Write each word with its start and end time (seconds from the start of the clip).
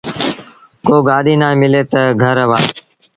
ڪو 0.85 0.95
گآڏيٚ 1.07 1.39
نا 1.41 1.49
ملي 1.61 1.81
تا 1.91 2.01
گھر 2.23 2.37
وهآن۔ 2.49 2.63